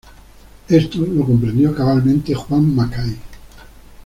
Esto 0.67 0.97
lo 1.05 1.23
comprendió 1.23 1.75
cabalmente 1.75 2.33
Juan 2.33 2.73
Mackay. 2.73 3.17